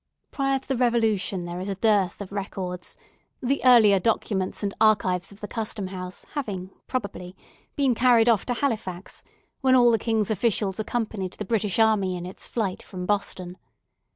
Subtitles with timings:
[0.31, 2.97] Prior to the Revolution there is a dearth of records;
[3.39, 7.35] the earlier documents and archives of the Custom House having, probably,
[7.75, 9.21] been carried off to Halifax,
[9.59, 13.59] when all the king's officials accompanied the British army in its flight from Boston.